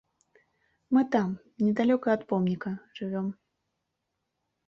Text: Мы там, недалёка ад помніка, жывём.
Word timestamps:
Мы 0.95 1.01
там, 1.15 1.29
недалёка 1.65 2.07
ад 2.17 2.21
помніка, 2.33 2.73
жывём. 3.01 3.27